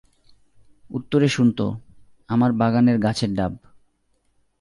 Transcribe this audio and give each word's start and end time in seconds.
উত্তরে 0.89 1.27
শুনত, 1.27 1.59
আমার 2.29 2.51
বাগানের 2.51 2.97
গাছের 2.99 3.31
ডাব। 3.35 3.53